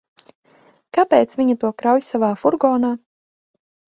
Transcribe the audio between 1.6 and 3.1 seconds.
to krauj savā furgonā?